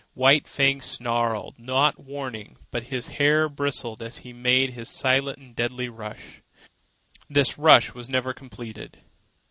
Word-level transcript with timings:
White 0.15 0.47
Fang 0.47 0.81
snarled 0.81 1.59
no 1.59 1.91
warning, 1.95 2.57
but 2.71 2.85
his 2.85 3.07
hair 3.09 3.47
bristled 3.47 4.01
as 4.01 4.17
he 4.25 4.33
made 4.33 4.71
his 4.71 4.89
silent 4.89 5.37
and 5.37 5.55
deadly 5.55 5.89
rush. 5.89 6.41
This 7.29 7.59
rush 7.59 7.93
was 7.93 8.09
never 8.09 8.33
completed. 8.33 8.97